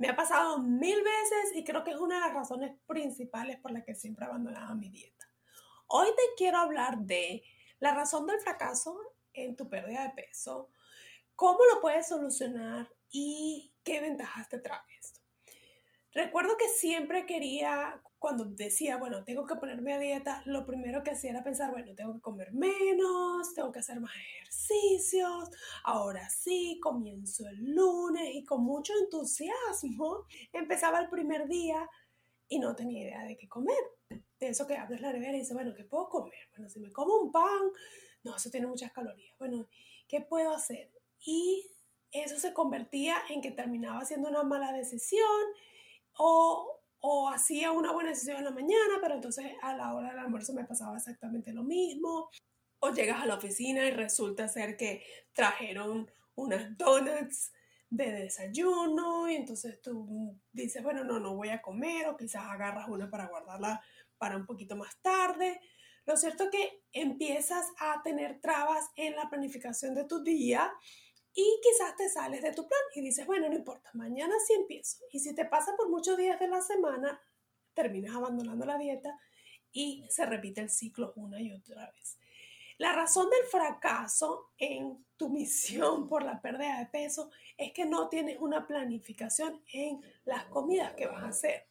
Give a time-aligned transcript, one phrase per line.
[0.00, 3.70] Me ha pasado mil veces y creo que es una de las razones principales por
[3.70, 5.26] las que siempre he abandonado mi dieta.
[5.88, 7.42] Hoy te quiero hablar de
[7.80, 8.98] la razón del fracaso
[9.34, 10.70] en tu pérdida de peso,
[11.36, 15.19] cómo lo puedes solucionar y qué ventajas te trae esto.
[16.12, 21.12] Recuerdo que siempre quería, cuando decía, bueno, tengo que ponerme a dieta, lo primero que
[21.12, 25.50] hacía era pensar, bueno, tengo que comer menos, tengo que hacer más ejercicios,
[25.84, 31.88] ahora sí, comienzo el lunes y con mucho entusiasmo empezaba el primer día
[32.48, 33.76] y no tenía idea de qué comer.
[34.40, 36.48] De eso que abres la nevera y dices, bueno, ¿qué puedo comer?
[36.50, 37.70] Bueno, si me como un pan,
[38.24, 39.38] no, eso tiene muchas calorías.
[39.38, 39.68] Bueno,
[40.08, 40.90] ¿qué puedo hacer?
[41.20, 41.70] Y
[42.10, 45.26] eso se convertía en que terminaba siendo una mala decisión
[46.22, 50.18] o, o hacía una buena decisión en la mañana, pero entonces a la hora del
[50.18, 52.28] almuerzo me pasaba exactamente lo mismo.
[52.80, 57.52] O llegas a la oficina y resulta ser que trajeron unas donuts
[57.88, 62.88] de desayuno y entonces tú dices, bueno, no, no voy a comer o quizás agarras
[62.88, 63.82] una para guardarla
[64.18, 65.58] para un poquito más tarde.
[66.04, 70.70] Lo cierto es que empiezas a tener trabas en la planificación de tu día
[71.34, 74.98] y quizás te sales de tu plan y dices, bueno, no importa, mañana sí empiezo.
[75.12, 77.20] Y si te pasa por muchos días de la semana,
[77.74, 79.18] terminas abandonando la dieta
[79.72, 82.18] y se repite el ciclo una y otra vez.
[82.78, 88.08] La razón del fracaso en tu misión por la pérdida de peso es que no
[88.08, 91.66] tienes una planificación en las comidas que vas a hacer.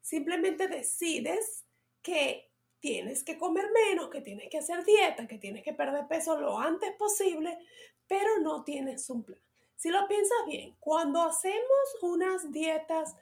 [0.00, 1.66] Simplemente decides
[2.00, 6.40] que tienes que comer menos, que tienes que hacer dieta, que tienes que perder peso
[6.40, 7.58] lo antes posible,
[8.06, 9.40] pero no tienes un plan.
[9.76, 13.14] Si lo piensas bien, cuando hacemos unas dietas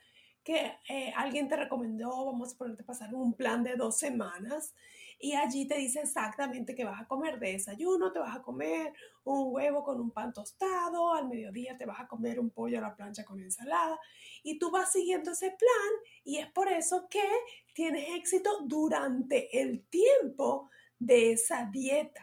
[0.44, 4.74] que eh, alguien te recomendó, vamos a ponerte pasar un plan de dos semanas
[5.18, 8.92] y allí te dice exactamente qué vas a comer de desayuno, te vas a comer
[9.24, 12.82] un huevo con un pan tostado, al mediodía te vas a comer un pollo a
[12.82, 13.98] la plancha con ensalada
[14.42, 15.90] y tú vas siguiendo ese plan
[16.24, 17.26] y es por eso que
[17.72, 20.68] tienes éxito durante el tiempo
[20.98, 22.22] de esa dieta.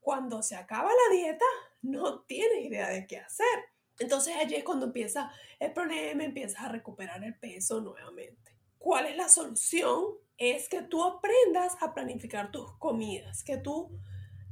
[0.00, 1.44] Cuando se acaba la dieta,
[1.82, 3.46] no tienes idea de qué hacer.
[3.98, 8.56] Entonces allí es cuando empieza el problema, empiezas a recuperar el peso nuevamente.
[8.78, 10.04] ¿Cuál es la solución?
[10.38, 13.90] Es que tú aprendas a planificar tus comidas, que tú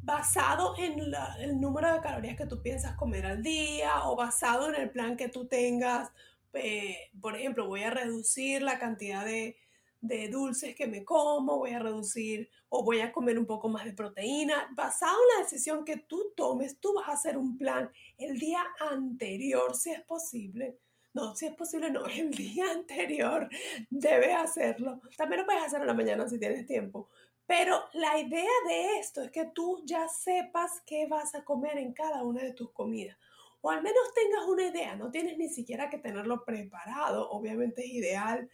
[0.03, 1.00] basado en
[1.38, 5.17] el número de calorías que tú piensas comer al día o basado en el plan
[5.17, 6.11] que tú tengas,
[6.55, 9.56] eh, por ejemplo, voy a reducir la cantidad de,
[10.01, 13.85] de dulces que me como, voy a reducir o voy a comer un poco más
[13.85, 14.69] de proteína.
[14.75, 18.65] Basado en la decisión que tú tomes, tú vas a hacer un plan el día
[18.79, 20.79] anterior, si es posible.
[21.15, 23.49] No, si es posible, no, el día anterior
[23.91, 25.01] debes hacerlo.
[25.17, 27.09] También lo puedes hacer en la mañana si tienes tiempo.
[27.47, 31.95] Pero la idea de esto es que tú ya sepas qué vas a comer en
[31.95, 33.17] cada una de tus comidas.
[33.61, 37.29] O al menos tengas una idea, no tienes ni siquiera que tenerlo preparado.
[37.31, 38.49] Obviamente es ideal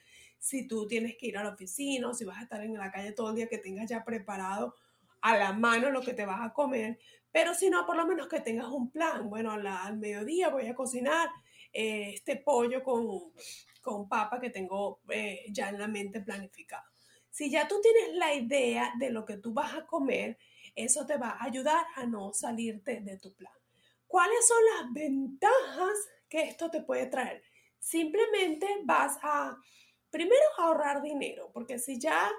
[0.45, 2.93] si tú tienes que ir a la oficina o si vas a estar en la
[2.93, 4.75] calle todo el día, que tengas ya preparado
[5.23, 6.99] a la mano lo que te vas a comer,
[7.33, 9.31] pero si no, por lo menos que tengas un plan.
[9.31, 11.31] Bueno, al mediodía voy a cocinar
[11.73, 13.33] eh, este pollo con,
[13.81, 16.85] con papa que tengo eh, ya en la mente planificado.
[17.31, 20.37] Si ya tú tienes la idea de lo que tú vas a comer,
[20.75, 23.55] eso te va a ayudar a no salirte de tu plan.
[24.07, 25.95] ¿Cuáles son las ventajas
[26.29, 27.43] que esto te puede traer?
[27.79, 29.59] Simplemente vas a
[30.15, 32.31] primero ahorrar dinero, porque si ya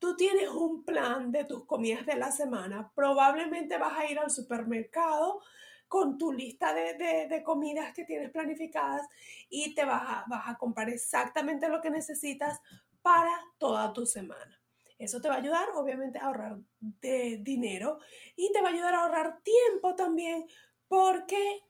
[0.00, 4.32] tú tienes un plan de tus comidas de la semana, probablemente vas a ir al
[4.32, 5.40] supermercado
[5.86, 9.06] con tu lista de, comidas que tienes planificadas
[9.48, 12.58] y te vas a, vas a comprar exactamente lo que necesitas
[13.00, 14.60] para toda tu semana.
[14.98, 18.00] Eso te va a ayudar, obviamente, a ahorrar de dinero
[18.34, 20.48] y te va a ayudar a ahorrar tiempo también,
[20.88, 21.62] porque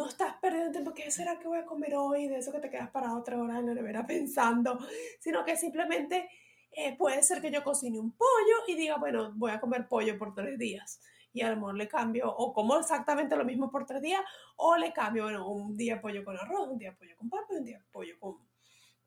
[0.00, 2.26] no estás perdiendo tiempo, ¿qué será que voy a comer hoy?
[2.26, 4.78] De eso que te quedas parado otra hora en la nevera pensando,
[5.18, 6.30] sino que simplemente
[6.72, 10.16] eh, puede ser que yo cocine un pollo y diga, bueno, voy a comer pollo
[10.16, 11.00] por tres días.
[11.34, 14.22] Y a lo le cambio, o como exactamente lo mismo por tres días,
[14.56, 17.64] o le cambio, bueno, un día pollo con arroz, un día pollo con papa, un
[17.64, 18.38] día pollo con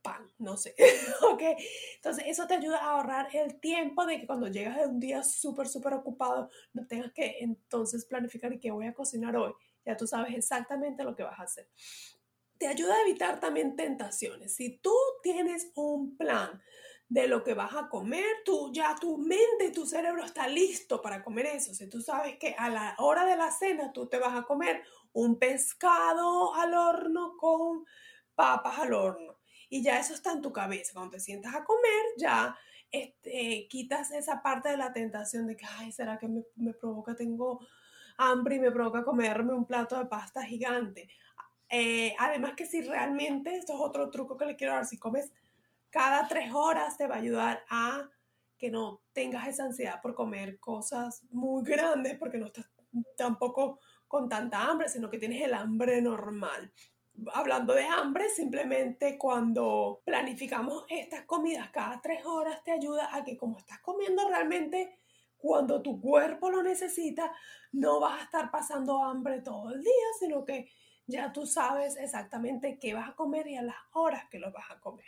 [0.01, 0.75] pan, no sé.
[1.23, 1.41] ok,
[1.95, 5.23] entonces eso te ayuda a ahorrar el tiempo de que cuando llegas de un día
[5.23, 9.53] súper, súper ocupado, no tengas que entonces planificar qué voy a cocinar hoy.
[9.85, 11.69] Ya tú sabes exactamente lo que vas a hacer.
[12.57, 14.55] Te ayuda a evitar también tentaciones.
[14.55, 16.61] Si tú tienes un plan
[17.09, 21.23] de lo que vas a comer, tú ya tu mente tu cerebro está listo para
[21.23, 21.73] comer eso.
[21.73, 24.83] Si tú sabes que a la hora de la cena tú te vas a comer
[25.11, 27.85] un pescado al horno con
[28.35, 29.37] papas al horno
[29.69, 30.93] y ya eso está en tu cabeza.
[30.93, 32.57] Cuando te sientas a comer, ya
[32.91, 37.59] este, quitas esa parte de la tentación de que, ay, ¿será que me provoca, tengo
[38.17, 41.07] hambre y me provoca comerme un plato de pasta gigante?
[41.69, 45.31] Eh, además que si realmente, esto es otro truco que le quiero dar, si comes
[45.89, 48.09] cada tres horas te va a ayudar a
[48.57, 52.69] que no tengas esa ansiedad por comer cosas muy grandes porque no estás
[53.17, 56.71] tampoco con tanta hambre, sino que tienes el hambre normal.
[57.33, 63.37] Hablando de hambre, simplemente cuando planificamos estas comidas cada tres horas te ayuda a que
[63.37, 64.99] como estás comiendo realmente
[65.43, 67.29] cuando tu cuerpo lo necesita,
[67.73, 70.69] no vas a estar pasando hambre todo el día, sino que
[71.05, 74.71] ya tú sabes exactamente qué vas a comer y a las horas que lo vas
[74.71, 75.05] a comer.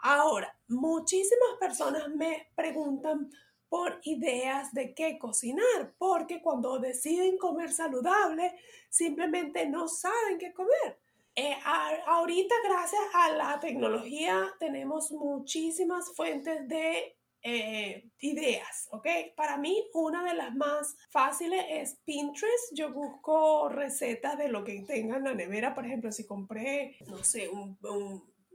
[0.00, 3.30] Ahora, muchísimas personas me preguntan
[3.70, 8.54] por ideas de qué cocinar, porque cuando deciden comer saludable,
[8.90, 11.00] simplemente no saben qué comer.
[11.34, 19.06] Eh, ahorita, gracias a la tecnología, tenemos muchísimas fuentes de eh, ideas, ¿ok?
[19.36, 22.72] Para mí, una de las más fáciles es Pinterest.
[22.74, 25.74] Yo busco recetas de lo que tenga en la nevera.
[25.74, 27.76] Por ejemplo, si compré, no sé, un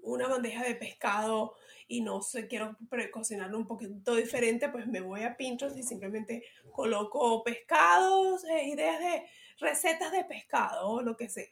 [0.07, 1.53] una bandeja de pescado
[1.87, 2.77] y no sé, quiero
[3.11, 8.99] cocinarlo un poquito diferente, pues me voy a Pinterest y simplemente coloco pescados, eh, ideas
[8.99, 9.23] de
[9.59, 11.45] recetas de pescado o lo que sea.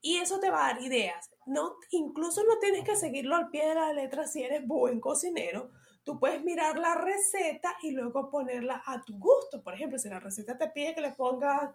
[0.00, 1.30] Y eso te va a dar ideas.
[1.46, 5.70] No, incluso no tienes que seguirlo al pie de la letra si eres buen cocinero.
[6.08, 9.62] Tú puedes mirar la receta y luego ponerla a tu gusto.
[9.62, 11.70] Por ejemplo, si la receta te pide que le pongas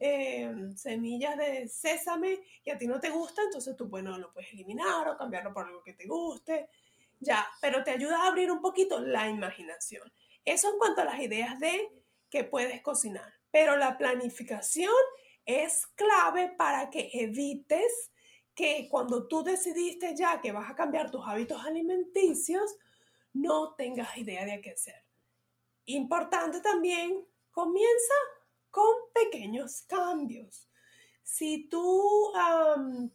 [0.00, 4.52] Em, semillas de sésame y a ti no te gusta, entonces tú, bueno, lo puedes
[4.52, 6.68] eliminar o cambiarlo por algo que te guste,
[7.20, 10.12] ya, pero te ayuda a abrir un poquito la imaginación.
[10.44, 11.90] Eso en cuanto a las ideas de
[12.28, 14.92] que puedes cocinar, pero la planificación
[15.46, 18.10] es clave para que evites
[18.54, 22.76] que cuando tú decidiste ya que vas a cambiar tus hábitos alimenticios,
[23.34, 25.04] no tengas idea de qué hacer.
[25.86, 28.14] Importante también, comienza
[28.70, 30.68] con pequeños cambios.
[31.22, 32.32] Si tú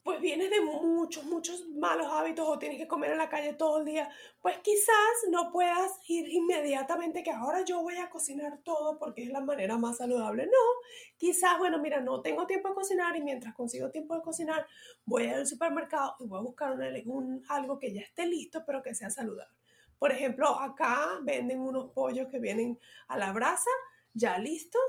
[0.04, 3.80] pues vienes de muchos, muchos malos hábitos o tienes que comer en la calle todo
[3.80, 4.10] el día,
[4.42, 9.30] pues quizás no puedas ir inmediatamente que ahora yo voy a cocinar todo porque es
[9.30, 10.48] la manera más saludable.
[10.48, 10.88] No,
[11.18, 14.66] quizás, bueno, mira, no tengo tiempo de cocinar y mientras consigo tiempo de cocinar,
[15.06, 16.76] voy al supermercado y voy a buscar
[17.06, 19.59] un, algo que ya esté listo pero que sea saludable.
[20.00, 22.80] Por ejemplo, acá venden unos pollos que vienen
[23.10, 23.70] a la brasa
[24.14, 24.82] ya listos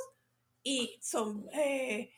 [0.62, 2.12] y son eh,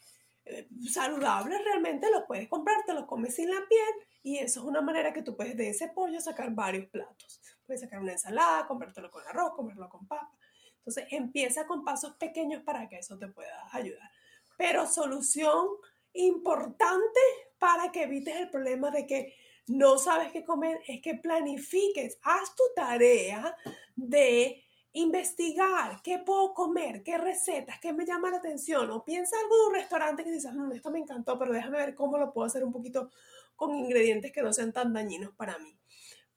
[0.44, 4.66] eh, saludables realmente, los puedes comprar, te los comes sin la piel y eso es
[4.66, 7.40] una manera que tú puedes de ese pollo sacar varios platos.
[7.66, 10.30] Puedes sacar una ensalada, comprártelo con arroz, comerlo con papa.
[10.78, 14.10] Entonces empieza con pasos pequeños para que eso te pueda ayudar.
[14.56, 15.68] Pero solución
[16.12, 17.20] importante
[17.58, 19.34] para que evites el problema de que
[19.66, 23.56] no sabes qué comer es que planifiques, haz tu tarea
[23.96, 29.56] de investigar qué puedo comer, qué recetas, qué me llama la atención, o piensa algo
[29.56, 32.46] de un restaurante que dices, mm, esto me encantó, pero déjame ver cómo lo puedo
[32.46, 33.10] hacer un poquito
[33.56, 35.78] con ingredientes que no sean tan dañinos para mí.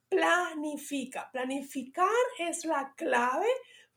[0.08, 1.29] Planifica.
[1.32, 2.08] Planificar
[2.39, 3.48] es la clave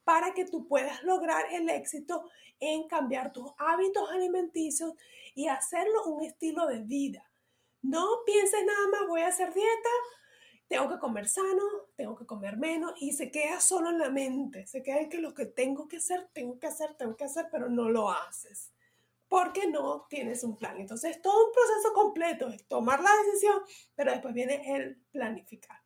[0.02, 4.94] para que tú puedas lograr el éxito en cambiar tus hábitos alimenticios
[5.35, 7.27] y hacerlo un estilo de vida.
[7.88, 9.88] No pienses nada más, voy a hacer dieta,
[10.68, 11.64] tengo que comer sano,
[11.97, 15.23] tengo que comer menos y se queda solo en la mente, se queda en que
[15.23, 18.75] lo que tengo que hacer, tengo que hacer, tengo que hacer, pero no lo haces
[19.28, 20.78] porque no tienes un plan.
[20.78, 23.62] Entonces, todo un proceso completo es tomar la decisión,
[23.95, 25.80] pero después viene el planificar.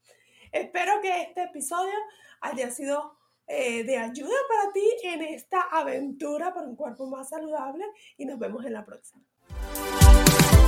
[0.51, 1.95] Espero que este episodio
[2.41, 3.17] haya sido
[3.55, 7.85] eh, de ayuda para ti en esta aventura para un cuerpo más saludable
[8.17, 9.23] y nos vemos en la próxima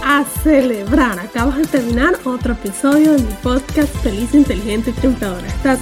[0.04, 1.18] a celebrar.
[1.18, 5.46] Acabas de terminar otro episodio de mi podcast Feliz, Inteligente y Triunfadora.
[5.46, 5.80] Estás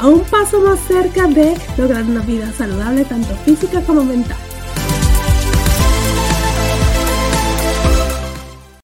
[0.00, 4.47] a un paso más cerca de lograr una vida saludable, tanto física como mental.